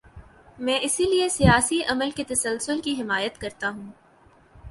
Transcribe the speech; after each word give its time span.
میں 0.59 0.79
اسی 0.81 1.03
لیے 1.03 1.27
سیاسی 1.29 1.81
عمل 1.83 2.11
کے 2.11 2.23
تسلسل 2.23 2.81
کی 2.81 3.01
حمایت 3.01 3.37
کرتا 3.37 3.69
ہوں۔ 3.69 3.91